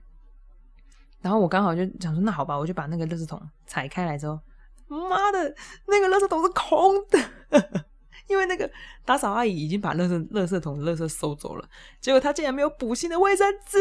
[1.22, 4.40] 然后我刚好就想说，那好吧，我就把那个垃圾桶踩开来之后，
[4.88, 7.86] 妈的，那个垃圾桶是空的，
[8.28, 8.68] 因为那个
[9.06, 11.70] 打扫阿姨已经把垃圾垃圾桶的垃圾收走了。
[12.02, 13.78] 结果她竟然没有补新的卫生纸，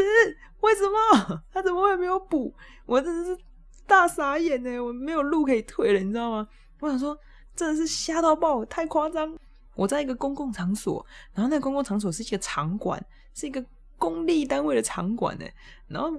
[0.60, 1.42] 为什么？
[1.50, 2.54] 她怎么会没有补？
[2.84, 3.42] 我真的是
[3.86, 4.78] 大傻眼呢！
[4.78, 6.46] 我没有路可以退了，你知道吗？
[6.80, 7.18] 我想说，
[7.54, 9.34] 真的是瞎到爆，太夸张！
[9.76, 13.00] 我在一个公共场所，然后那个公共场所是一个场馆，
[13.34, 13.64] 是一个
[13.96, 15.44] 公立单位的场馆呢，
[15.86, 16.10] 然后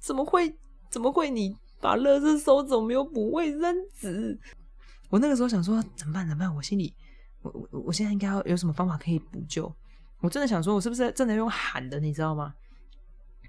[0.00, 0.54] 怎么会？
[0.90, 1.30] 怎么会？
[1.30, 4.38] 你把垃圾收走，没有补卫生纸？
[5.10, 6.28] 我那个时候想说怎么办？
[6.28, 6.54] 怎么办？
[6.54, 6.94] 我心里，
[7.42, 9.72] 我我我现在应该要有什么方法可以补救？
[10.20, 11.98] 我真的想说，我是不是真的用喊的？
[12.00, 12.54] 你知道吗？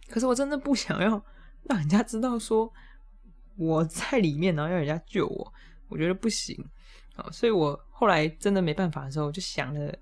[0.09, 1.23] 可是我真的不想要
[1.63, 2.71] 让人家知道说
[3.57, 5.53] 我在里面，然后要人家救我。
[5.87, 6.57] 我觉得不行
[7.15, 9.93] 啊，所以我后来真的没办法的时候，我就想了，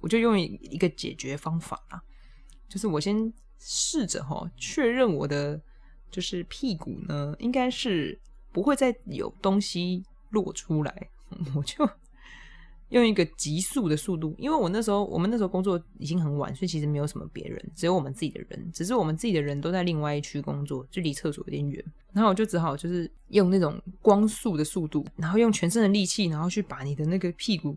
[0.00, 2.02] 我就用一个解决方法啊，
[2.68, 5.60] 就是我先试着哈确认我的。
[6.10, 8.16] 就是屁股呢，应该是
[8.52, 10.00] 不会再有东西
[10.30, 11.10] 落出来，
[11.56, 11.84] 我就
[12.94, 27.76] 用一个急速的速度，因为我那时候我们那时候工作已经很晚，所以其实没有什么别人，只有我们自己的人，只是我们自己的人都在另外一区工作，就离厕所有点远，然后我就只好就是用那种光速的速度，然后用全身的力气，然后去把你的那个屁股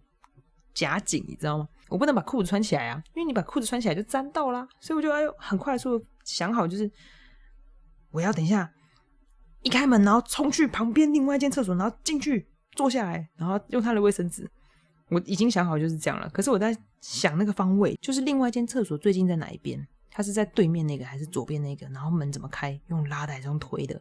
[0.74, 1.68] 夹紧，你知道吗？
[1.90, 6.90] 我不能把裤子穿起来啊，因为你把裤子穿起来就沾到啦，所以我就要很快速想好就是。
[8.10, 8.72] 我要等一下，
[9.62, 14.50] 一开门，然后冲去旁边另外一间厕所，然后进去坐下来，然后用他的卫生纸。
[15.10, 16.30] 我已经想好就是这样了。
[16.30, 19.88] 可是我在想那个方位，就是另外一间厕所最近在哪一边？
[20.10, 21.88] 它是在对面那个还是左边那个？
[21.90, 22.80] 然后门怎么开？
[22.88, 23.94] 用拉的还是用推的？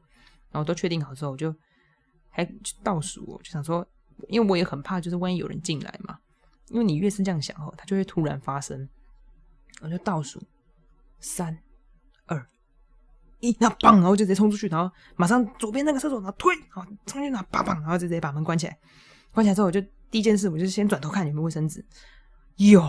[0.50, 1.54] 然后都确定好之后，我就
[2.30, 2.44] 还
[2.82, 3.86] 倒数，我就想说，
[4.28, 6.18] 因为我也很怕，就是万一有人进来嘛。
[6.68, 8.88] 因为你越是这样想哦，它就会突然发生。
[9.82, 10.42] 我就倒数
[11.20, 11.56] 三
[12.24, 12.48] 二
[13.40, 18.78] 一，那棒，然后就直接冲出去，然后马上左边那个厕所，然后推，然后冲去拿砰砰，然后就直接把门关起来。
[19.32, 21.84] 关起来之后，我就第一件事，我就先转头看有没有卫生纸。
[22.56, 22.80] 有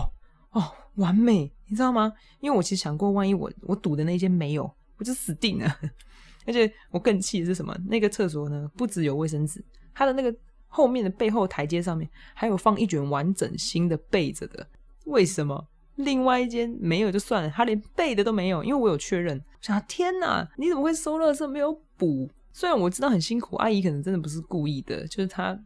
[0.50, 2.12] 哦，完美，你知道吗？
[2.40, 5.76] 因为我其实想过，万一我我堵的那间没有，我就死定了。
[6.46, 7.76] 而且我更气的是什么？
[7.86, 10.34] 那个厕所呢，不只有卫生纸，它的那个
[10.66, 14.66] 后面的背后台阶上面还有放一卷完整新的被子的。
[15.04, 15.68] 为什么？
[15.96, 19.42] 另外一间没有就算了，他连备的都没有，因为我有确认。
[19.60, 22.30] 想天哪，你怎么会收垃圾没有补？
[22.52, 25.58] 虽然我知道很辛苦，阿姨可能真的不是故意的，就是她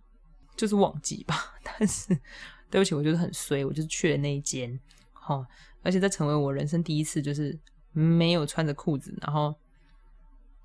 [0.62, 1.34] 就是忘记吧。
[1.64, 2.16] 但是
[2.70, 4.78] 对不起，我觉得很衰，我就是去了那一间，
[5.12, 5.44] 哈，
[5.82, 7.58] 而且这成为我人生第一次，就是
[7.90, 9.52] 没有穿着裤子，然后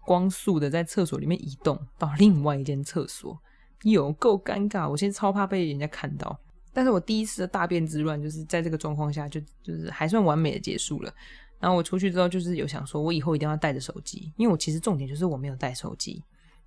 [0.06, 3.40] 光速的在厕所里面移动到 另外一间厕所，
[3.82, 4.88] 有够尴尬。
[4.88, 6.40] 我现在超怕被人家看到。
[6.72, 11.12] 但是我第一次的大便之乱，就是在这个状况下，就就是还算完美的结束了。
[11.60, 16.24] 然后我出去之后，就是有想说，我以后一定要带着手机，因为我其实重点就是我没有带手机，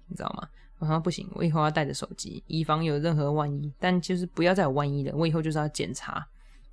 [0.09, 0.49] 你知道吗？
[0.81, 3.73] 我说不行，我以后要带着手机，以防有任何万一。
[3.79, 6.27] 但就是不要再有万一了，我以后就是要检查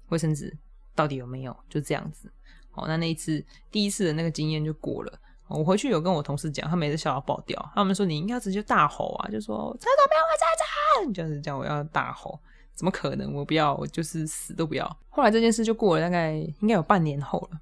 [0.10, 0.52] 卫生纸
[0.96, 2.32] 到底有没有，就这样子。
[2.72, 5.20] 好，那那一次第一次的那个经验就过了。
[5.48, 12.40] 我回去有跟我同事讲，他每次笑到爆掉，他们说你应该直接大吼啊，就说厕所没有卫生纸，就是叫我要大吼。
[12.74, 13.34] 怎么可能？
[13.34, 14.98] 我不要，我就是死都不要。
[15.10, 17.60] 后来这件事就过了，大概应该有半年后了。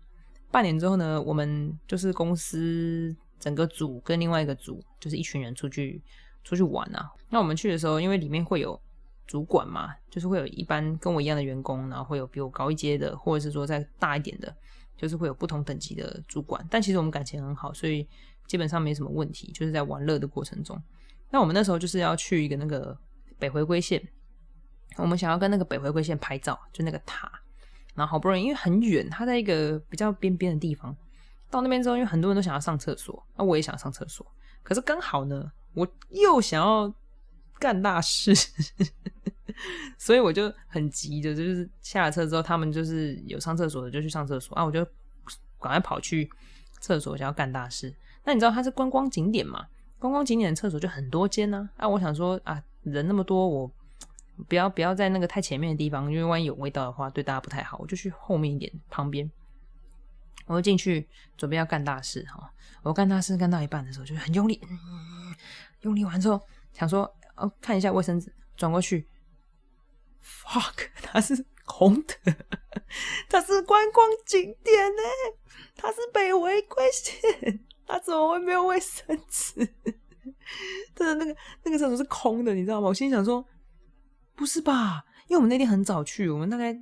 [0.51, 6.03] 半年之后呢，我们就是公司整个组跟另外一个组，就是一群人出去
[6.45, 7.11] 出去玩啊。
[7.29, 8.81] 那我们去的时候，因为里面会有
[9.27, 14.55] 主管嘛，就是会有一般跟我一样的员工，然后会有比我高一阶的，或者是说再大一点的，
[14.95, 16.65] 就是会有不同等级的主管。
[16.71, 18.07] 但其实我们感情很好，所以
[18.47, 19.51] 基本上没什么问题。
[19.51, 20.81] 就是在玩乐的过程中，
[21.31, 22.97] 那我们那时候就是要去一个那个
[23.37, 24.01] 北回归线。
[24.97, 27.29] 我们想要跟那个北回归线拍照，就那个塔，
[27.95, 30.95] 然后好不容易，因为很远，它在一个比较边边的地方。
[31.49, 34.25] 到那边之后，因为很多人都想要上厕所，那我也想上厕所。
[34.65, 36.93] 可是刚好呢，我又想要
[37.59, 38.33] 干大事，
[39.97, 44.83] 所以我就很急的，就是下了车之后，他们就是有上厕所的就去上厕所啊，我就
[45.61, 46.27] 赶快跑去
[46.79, 47.95] 厕所想要干大事。
[48.23, 49.67] 那你知道它是观光景点嘛？
[49.99, 51.69] 观光景点的厕所就很多间呢。
[51.77, 53.71] 啊，我想说啊，人那么多，我。
[54.49, 57.77] 不要不要在那个太前面的地方，因为万一有味道的话，对大家不太好。
[57.77, 59.31] 我就去后面一点旁边，
[60.45, 62.51] 我就进去准备要干大事哈。
[62.83, 64.61] 我干大事干到一半的时候，就很用力，
[65.81, 66.41] 用力完之后
[66.73, 69.07] 想说哦看一下卫生纸，转过去
[70.23, 72.35] ，fuck， 它是空的，
[73.29, 75.01] 它是观光景点呢，
[75.75, 79.53] 它是北回归线，它怎么会没有卫生纸？
[80.95, 82.87] 真的那个那个厕所是空的，你知道吗？
[82.87, 83.45] 我心想说。
[84.37, 85.05] 不是吧？
[85.29, 86.77] 因为我们那天很早去，我们大概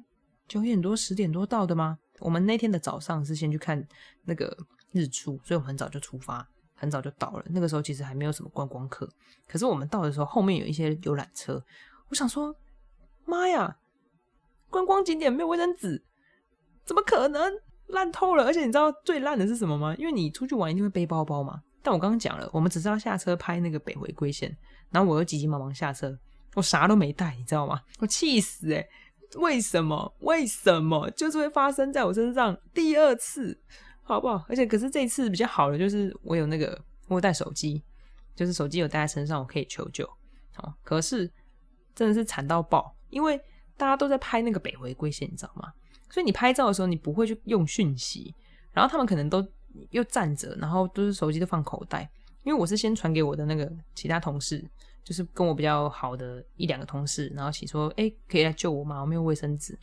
[0.48, 2.00] 九点多、十点多到的吗？
[2.24, 3.86] 我们那天的早上是先去看
[4.24, 4.56] 那个
[4.94, 7.46] 日出，所以我们很早就出发，很早就到了。
[7.50, 9.10] 那个时候其实还没有什么观光客，
[9.46, 11.62] 可是我们到的时候，后面有一些游览车。
[12.08, 12.56] 我想说，
[13.26, 13.78] 妈呀，
[14.70, 16.02] 观光景点没有卫生纸，
[16.86, 17.52] 怎么可能
[17.88, 18.46] 烂透了？
[18.46, 19.94] 而且你知道最烂的是什么吗？
[19.98, 21.62] 因为你出去玩一定会背包包嘛。
[21.82, 24.56] 但我刚刚讲了，我们只是要下车拍那个北回归线，
[24.90, 26.18] 然后我又急急忙忙下车。
[26.56, 27.82] 我啥都没带，你知道吗？
[28.00, 28.88] 我气死诶
[29.38, 30.14] 为什么？
[30.20, 33.58] 为什么就是会发生在我身上第二次，
[34.04, 34.46] 好不好？
[34.48, 37.84] 而且可是这次比较好的就是我有那个我带手机，
[38.36, 40.08] 就是手机有带在身上，我可以求救。
[40.56, 41.30] 好，可是
[41.96, 43.40] 真的是惨到爆，因为
[43.76, 45.74] 大家都在拍那个北回归线，你知道吗？
[46.10, 48.36] 所以你拍照的时候你不会去用讯息，
[48.72, 49.44] 然后他们可能都
[49.90, 52.08] 又站着，然后都是手机都放口袋，
[52.44, 54.64] 因为我是先传给我的那个其他同事。
[55.04, 59.02] 就是跟我比较好的一两个同事，然后起说：“哎，可以来救我吗？
[59.02, 59.78] 我没有卫生纸，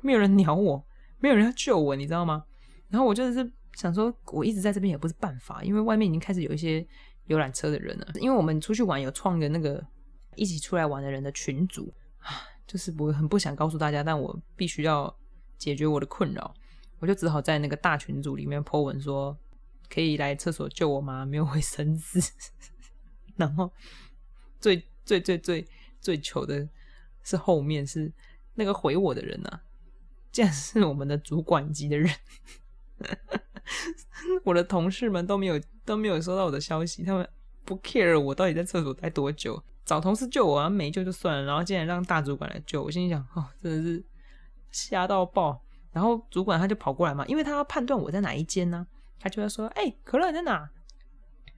[0.00, 0.84] 没有人鸟我，
[1.20, 2.44] 没有人要救我，你知道吗？”
[2.90, 6.84] 然后我就是想说，我一直在这边也不是办法，因为外面已经开始有一些
[7.26, 8.08] 游览车的人了。
[8.16, 9.80] 因为我们出去玩有创个那个
[10.34, 11.94] 一起出来玩的人的群组，
[12.66, 15.14] 就是我很不想告诉大家，但我必须要
[15.56, 16.52] 解决我的困扰，
[16.98, 19.36] 我就只好在那个大群组里面 po 文说
[19.88, 21.24] ：“可以来厕所救我吗？
[21.24, 22.20] 没有卫生纸。”
[23.36, 23.70] 然后。
[24.64, 25.68] 最最最最
[26.00, 26.66] 最糗的
[27.22, 28.10] 是后面是
[28.54, 29.60] 那个回我的人呐，
[30.32, 32.10] 竟然是我们的主管级的人，
[34.42, 37.28] 我的同事们都没有都没有收到我的消息，他们
[37.66, 44.02] 不 care 我到底在厕所待多久，找同事救我啊，没救就算了，然后竟然让大主管来救我，心里想哦，真的是
[44.70, 45.62] 吓到爆。
[45.92, 48.86] 然后主管他就跑过来嘛，因为他要判断我在哪一间呢，
[49.20, 50.68] 他就要说：“哎，可乐你在哪？”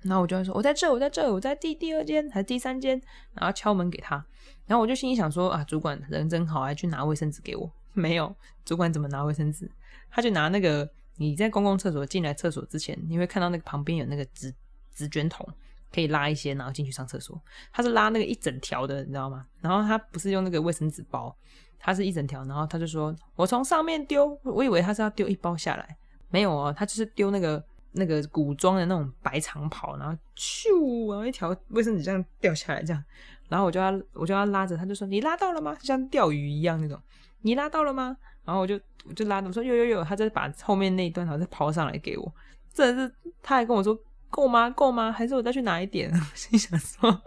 [0.02, 3.00] 然后我就会说：“我在这，我在这，我在第第二间还是第三间？”
[3.34, 4.24] 然后敲门给他，
[4.66, 7.70] 然后我就心里想说：“啊，主管人真好，还去拿卫生纸给我。
[7.92, 9.70] ”没有，主管怎么拿卫生纸？
[10.10, 14.54] 他就拿那个你在公共厕所进来厕所之前，你会看到那个旁边有那个纸
[14.94, 15.46] 纸卷筒，
[15.92, 17.40] 可以拉一些，然后进去上厕所。
[17.72, 19.46] 他是拉那个一整条的，你知道吗？
[19.60, 21.36] 然后他不是用那个卫生纸包。
[21.78, 25.96] 他是一整条，然后他就说：“我从上面丢，我以为他是要丢一包下来，
[26.30, 33.04] 没有哦，他就是丢那个那个古装的那种白长袍，然后咻，然后一条卫生纸这样掉下来，这样，
[33.48, 35.76] 然后我就要我就要拉着，他就说你拉到了吗？
[35.82, 37.00] 像钓鱼一样那种，
[37.42, 38.16] 你拉到了吗？
[38.44, 42.32] 然后我就我就拉着，我说有有有，他再把后面那一段然后再抛上来给我，
[42.72, 43.98] 真的是，他还跟我说
[44.30, 44.70] 够吗？
[44.70, 45.10] 够吗？
[45.10, 46.12] 还是我再去拿一点？
[46.34, 47.22] 心想说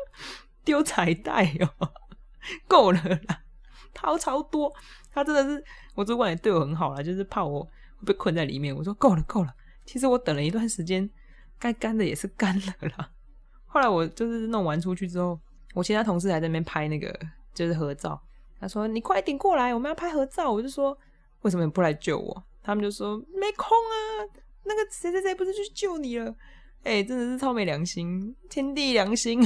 [0.64, 1.92] 丢彩带哦，
[2.68, 3.44] 够了啦。”
[3.92, 4.72] 掏超多，
[5.12, 5.62] 他真的是
[5.94, 7.68] 我主管也对我很好啦，就是怕我
[8.06, 8.74] 被困在里面。
[8.74, 9.54] 我说够了够了，
[9.90, 11.10] 其实我等了一段时间，
[11.58, 13.10] 该干的也是干了啦。
[13.66, 15.40] 后来我就是弄完出去之后，
[15.74, 17.20] 我其他同事还在那边拍那个
[17.56, 18.22] 就是合照。
[18.60, 20.52] 他说你快点过来，我们要拍合照。
[20.52, 20.96] 我就说
[21.42, 22.44] 为什么你不来救我？
[22.62, 24.30] 他们就说没空啊，
[24.64, 26.36] 那个谁谁谁不是去救你了？
[26.84, 29.42] 哎，真的是超没良心，天地良心，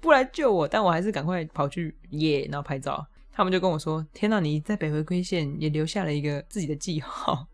[0.00, 3.06] 不来救我，但我还是赶快跑去耶，然后拍照。
[3.32, 7.46] 他们就跟我说：“天哪，你在北回归线也留下了一个自己的记号，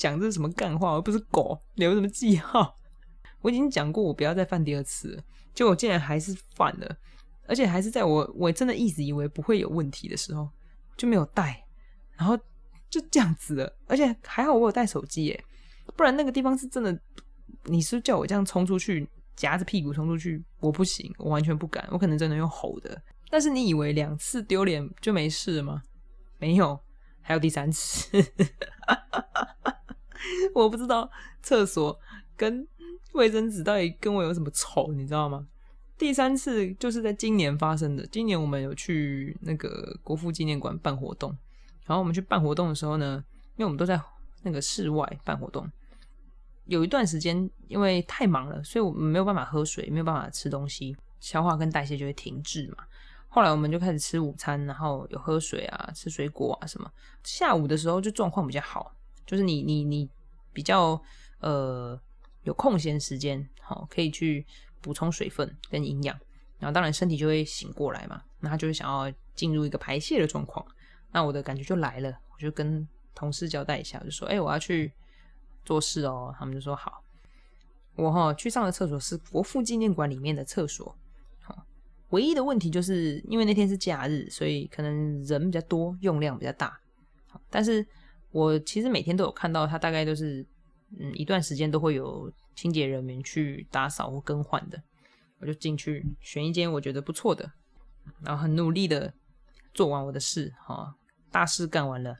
[0.00, 0.94] 讲这是什么干话？
[0.94, 2.74] 我不是狗，留什么记号？
[3.42, 6.96] 我已经讲过，我不要再犯第二次了，结果竟然还是犯了，
[7.46, 10.48] 而且还是在我我真的一直以为不会有问题的时候
[10.96, 11.62] 就没有带，
[12.16, 12.34] 然后
[12.88, 13.70] 就这样子了。
[13.86, 15.44] 而且还好我有带手机耶，
[15.94, 16.98] 不然那个地方是真的，
[17.64, 25.82] 你是叫我这样冲出去，夹着屁股冲出去，我不行，我完全不敢，我可能真的用吼的。”但是你以为两次丢脸就没事了吗？
[26.38, 26.80] 没有，
[27.30, 28.08] 还有第三次。
[30.52, 31.08] 我不知道
[31.40, 31.96] 厕所
[32.36, 32.66] 跟
[33.12, 35.46] 卫生纸到底跟我有什么仇，你知道吗？
[35.96, 38.04] 第三次就是在今年发生的。
[38.08, 41.30] 今年我们有去那个国父纪念馆办活动，
[41.86, 44.00] 然后我们去办活动的时候呢，因为我们都在
[44.42, 45.70] 那个室外办活动，
[46.64, 52.78] 有一段时间因为太忙了，所以我们没有办法喝水，没有办法吃东西，消化跟代谢就会停滞嘛。
[53.32, 56.92] 后来我们就开始吃午餐，然后有喝水啊，吃水果啊什么。
[57.22, 58.92] 下午的时候就状况比较好，
[59.24, 60.10] 就是你你你
[60.52, 61.00] 比较
[61.38, 61.98] 呃
[62.42, 64.44] 有空闲时间，好可以去
[64.80, 66.18] 补充水分跟营养，
[66.58, 70.66] 然后当然身体就会醒过来嘛，那他就会想要进入一个排泄的状况。
[71.12, 74.92] 那我的感觉就来了，我就跟同事交代一下，就说：“哎，我要去
[75.64, 77.04] 做事哦。”他们就说：“好。”
[77.94, 80.96] 我哈去上的厕所是国父纪念馆里面的厕所。
[82.10, 86.78] 唯一的问题就是因为那天是假日，所以可能人比较多，用量比较大。
[87.48, 87.86] 但是
[88.30, 90.44] 我其实每天都有看到，它大概都是
[90.98, 94.82] 嗯一段时间都会有清洁人员去打扫或更换的。
[95.38, 97.50] 我就进去选一间我觉得不错的，
[98.22, 99.14] 然后很努力的
[99.72, 100.94] 做完我的事，哈，
[101.30, 102.18] 大事干完了，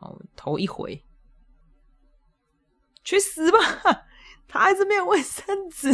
[0.00, 1.02] 哦，头一回，
[3.02, 3.58] 去死吧！
[4.46, 5.88] 他还是没有卫生纸。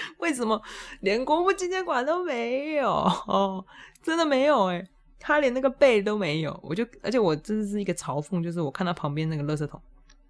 [0.18, 0.60] 为什么
[1.00, 2.90] 连国父纪念馆都没有？
[2.90, 3.64] 哦，
[4.02, 4.86] 真的没有哎，
[5.18, 6.58] 他连那个背都没有。
[6.62, 9.80] 我就，而且我真的是一个嘲讽，就是我看到旁边那个垃圾桶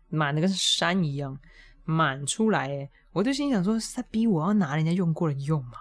[0.09, 1.39] 满的跟山一样
[1.85, 5.79] 满出来，哎，我就心想说，是在逼我要拿人家用过的用嘛？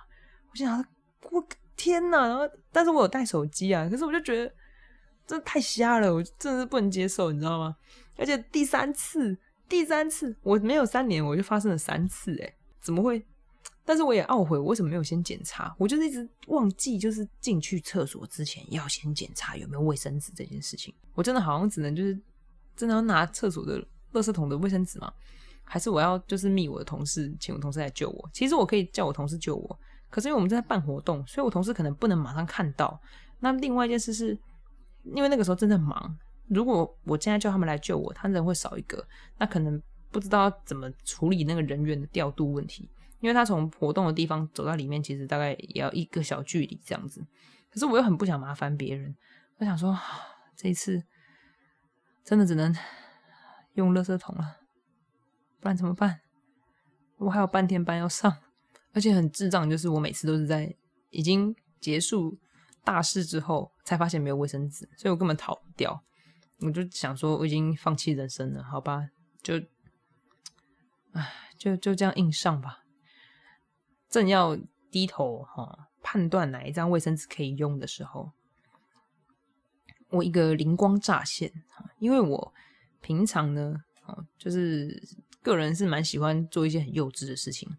[0.51, 0.85] 我心想，
[1.31, 1.45] 我
[1.75, 2.27] 天哪！
[2.27, 4.51] 然后，但是我有带手机啊，可是我就觉得
[5.25, 7.75] 真的太瞎了，我真的是不能接受，你知道吗？
[8.17, 9.37] 而且第三次，
[9.69, 13.25] 第三次我没有三年，我就发生了三次，哎，怎么会？
[13.87, 15.73] 但是我也懊悔，我为什么没有先检查？
[15.79, 20.93] 我就是一直忘记，就是进去厕所之前要先检查有没有卫生纸这件事情。
[21.13, 22.19] 我真的好像只能就是
[22.75, 23.79] 真的要拿厕所的
[24.11, 25.09] 垃圾桶的卫生纸吗？
[25.63, 28.29] 还是我要就是密我的同事，请我同事来救我？
[28.33, 32.99] 其实我可以叫我同事救我，可是因为我们正在办活动，所以我同事可能不能马上看到。
[33.39, 34.37] 那另外一件事是，
[35.15, 36.17] 因为那个时候正在忙，
[36.49, 39.01] 如果我现在叫他们来救我，他人会少一个，
[39.37, 42.89] 那可能不知道怎么处理那个人员的调度问题。
[43.19, 47.25] 因为他从活动的地方走到里面，其实大概也要一个小距离这样子。
[47.69, 49.15] 可是我又很不想麻烦别人，
[49.57, 49.97] 我想说
[50.55, 51.03] 这一次
[52.23, 52.75] 真的只能
[53.73, 54.57] 用垃圾桶了，
[55.59, 56.21] 不然怎么办？
[57.17, 58.37] 我还有半天班要上，
[58.93, 60.75] 而且很智障，就是我每次都是在
[61.09, 62.37] 已经结束
[62.83, 66.03] 大事之后才发现没有卫生纸，所以我根本逃不掉。
[66.59, 69.09] 我就想说我已经放弃人生了，好吧，
[69.41, 69.59] 就
[71.13, 72.83] 唉，就就这样硬上吧。
[74.09, 74.57] 正要
[74.91, 78.31] 低头哈判断哪一张卫生纸可以用的时候，
[80.09, 81.51] 我一个灵光乍现，
[81.99, 82.53] 因为我
[83.01, 85.01] 平常呢，哦，就是
[85.41, 87.69] 个人是蛮喜欢做一些很幼稚的事情。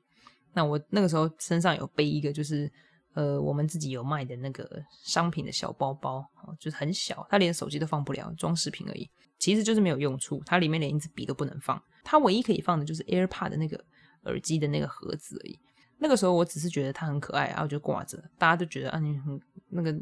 [0.52, 2.70] 那我那个时候身上有背一个，就是
[3.14, 9.08] 呃，我们自己有卖的那个商品的小包包哦，就是很小，它连手机都放不了，装饰品而已。
[9.38, 13.82] 其实就是没有用处，它里面连一支笔都不能放，它唯一可以放的就是 AirPod 的那个
[14.24, 15.58] 耳机的那个盒子而已。
[15.98, 19.92] 那个时候我只是觉得它很可爱，然后就挂着，大家都觉得啊，你很那个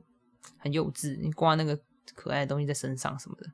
[0.59, 1.78] 很幼稚，你挂那个
[2.14, 3.51] 可爱的东西在身上什么的。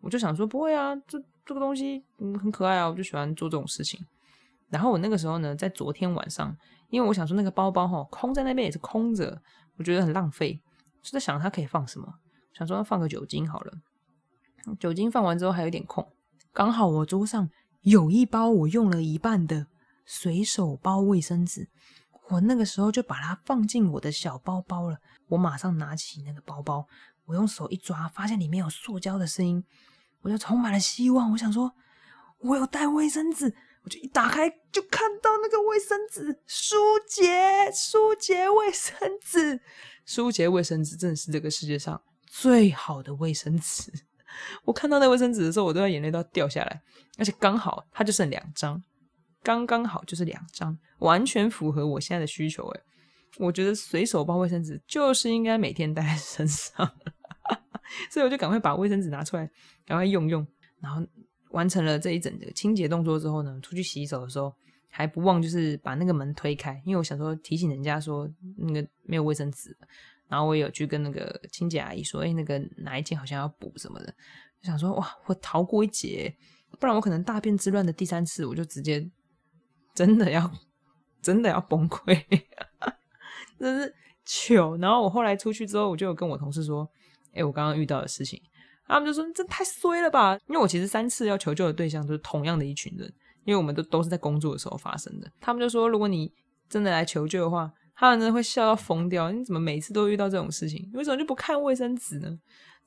[0.00, 4.00] 我就想说不会啊，这这个东西嗯很可爱啊，我就喜欢做这种事情。
[4.68, 6.56] 然后我那个时候呢，在昨天晚上，
[6.88, 9.40] 因为我想说那个包包哈空在那边也是空着，
[9.76, 10.58] 我觉得很浪费，
[11.02, 12.14] 就在想它可以放什么，
[12.54, 13.72] 想说放个酒精好了。
[14.80, 16.06] 酒精放完之后还有点空，
[16.52, 17.50] 刚好我桌上
[17.82, 19.66] 有一包我用了一半的
[20.04, 21.68] 随手包卫生纸，
[22.28, 24.98] 我那个时候就把它放进我的小包包了。
[25.28, 26.86] 我马上拿起那个包包，
[27.24, 29.64] 我用手一抓，发现里面有塑胶的声音，
[30.20, 31.32] 我就充满了希望。
[31.32, 31.72] 我想说，
[32.38, 33.54] 我有带卫生纸。
[33.84, 39.60] 我就一打开，就看到那个卫生纸，舒洁，舒洁卫生纸，
[40.06, 43.92] 舒洁卫生纸真的是这个世界上最好的卫生纸。
[44.64, 46.80] 我看到那卫生纸的时候，我都要眼泪都要掉下来，
[47.18, 48.80] 而且刚好它就剩两张，
[49.42, 52.66] 刚刚好就是两张，完全符合我现在的需求。
[52.68, 52.80] 诶
[53.38, 56.90] 我觉得随手包卫生纸就是应该每天带在身上，
[58.10, 59.50] 所以我就赶快把卫生纸拿出来，
[59.86, 60.46] 赶快用用，
[60.80, 61.06] 然后。
[61.52, 64.50] 完成了这一整个清洁动作之后呢，出去洗手的时候
[64.88, 68.26] 还不忘就是把那个门推开，因为我想说提醒人家说
[68.56, 69.76] 那个没有卫生纸，
[70.28, 74.06] 然后我有去跟那个清洁阿姨说，哎，那个哪一间好像要补什么的，
[74.62, 76.34] 就想说哇，我逃过一劫，
[76.80, 79.06] 不然我可能大便之乱的第三次我就直接
[79.94, 80.50] 真的要
[81.20, 82.22] 真的要崩溃，
[83.58, 84.76] 真是糗。
[84.78, 86.88] 然后我后来出去之后，我就有跟我同事说，
[87.34, 88.40] 哎，我刚刚遇到的事情。
[88.84, 93.10] 他们就说：“这太衰了吧！”因为我其实三次要求救的对象都是同样的一群人，
[93.44, 95.32] 因为我们都都是在工作的时候发生的。
[95.40, 96.30] 他们就说：“如果你
[96.68, 99.32] 真的来求救的话，他们真的会笑到疯掉。
[99.32, 100.86] 你怎么每次都遇到这种事情？
[100.92, 102.38] 你为什么就不看卫生纸呢？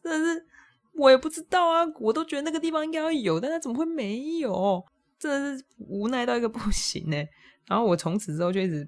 [0.03, 0.45] 真的是
[0.93, 1.84] 我也不知道啊！
[1.99, 4.86] 我都觉得那个地方应该要有，但他怎么会没有？
[5.20, 7.18] 真的是无奈到一个不行呢。
[7.68, 8.88] 然后我从此之后就一直。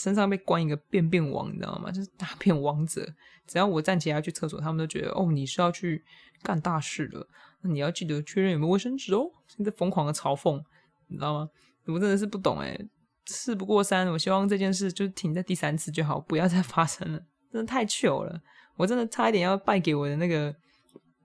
[0.00, 1.90] 身上被关一个便便王，你知道吗？
[1.90, 3.04] 就是大便王者。
[3.48, 6.04] 只要我站起来去厕所，他们都觉得哦，你是要去
[6.40, 7.26] 干大事的。
[7.62, 9.28] 那你要记得确认有没有卫生纸哦。
[9.48, 10.62] 现在疯狂的嘲讽，
[11.08, 11.50] 你知道吗？
[11.86, 12.78] 我真的是不懂哎。
[13.26, 17.18] 事不过三，我希望这件事就停在第三次就好，不要再发生了。
[17.50, 18.40] 真的太糗了，
[18.76, 20.54] 我真的差一点要败给我的那个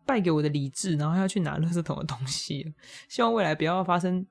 [0.05, 2.73] 败给我的理智，然后要去拿垃圾桶的东西。
[3.09, 4.25] 希望未来不要发生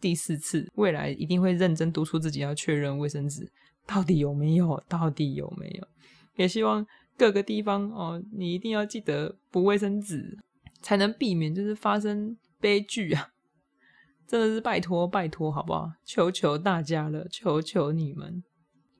[0.00, 3.50] 第四次，未来一定会认真督促自己要确认卫生纸。
[3.86, 4.82] 到底有没有？
[4.88, 5.86] 到底有没有？
[6.36, 6.86] 也希望
[7.16, 10.38] 各个地方哦，你一定要记得补卫生纸，
[10.82, 13.28] 才能避免就是发生悲剧啊！
[14.26, 15.92] 真的是拜托拜托，好不好？
[16.04, 18.42] 求求大家了，求求你们！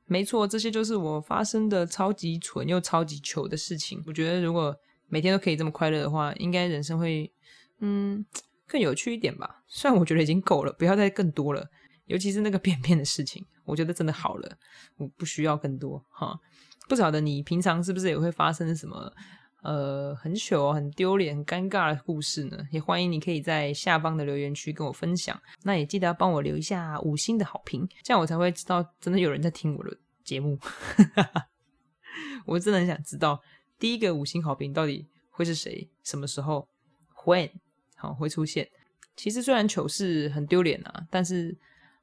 [0.07, 4.03] 没错，这些就是我发生的超级蠢又超级糗的事情。
[4.07, 4.77] 我觉得如果
[5.15, 7.33] 每天都可以这么快乐的话，应该人生会
[7.79, 8.27] 嗯
[8.67, 9.63] 更有趣一点吧。
[9.69, 11.65] 虽然我觉得已经够了，不要再更多了。
[12.07, 14.59] 尤其是那个便便的事情，我觉得真的好了，
[14.97, 16.37] 我不需要更多哈。
[16.89, 19.13] 不晓得你平常是不是也会发生什么
[19.63, 22.59] 呃很糗、很丢脸、很尴尬的故事呢？
[22.73, 25.41] 也欢迎你可以在下方的留言区跟我分享。
[25.63, 30.59] 那也记得要帮我留一下五星的好评，这样我才会知道真的有人在听我的节目。
[32.45, 33.41] 我真的很想知道
[33.85, 36.67] 第一个五星好评到底会是谁，什么时候
[37.27, 37.51] ，when
[37.95, 38.67] 好会出现。
[39.15, 41.55] 其实虽然糗事很丢脸啊，但是。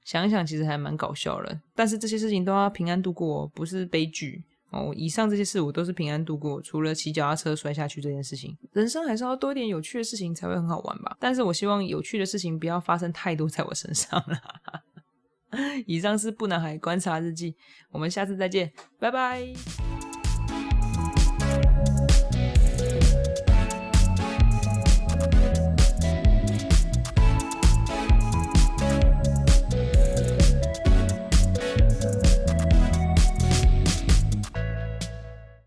[0.03, 1.61] 想一想，其实还蛮搞笑的。
[1.75, 4.91] 但是这些事情都要平安度过，不是悲剧哦。
[4.97, 8.57] 以上这些事我都是平安度过，除了骑脚踏车摔下去这件事情。
[8.73, 11.15] 人生还是要多一点有趣的事情才会很好玩吧。
[11.19, 15.61] 但是我希望有趣的事情不要发生太多在我身上了。
[15.86, 17.55] 以上是不男孩观察日记，
[17.91, 19.53] 我们下次再见，拜拜。